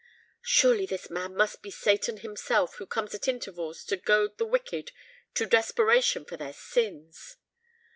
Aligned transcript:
"Surely 0.41 0.87
this 0.87 1.11
man 1.11 1.35
must 1.35 1.61
be 1.61 1.69
Satan 1.69 2.17
himself, 2.17 2.77
who 2.77 2.87
comes 2.87 3.13
at 3.13 3.27
intervals 3.27 3.83
to 3.85 3.97
goad 3.97 4.39
the 4.39 4.47
wicked 4.47 4.91
to 5.35 5.45
desperation 5.45 6.25
for 6.25 6.37
their 6.37 6.53
sins!" 6.53 7.35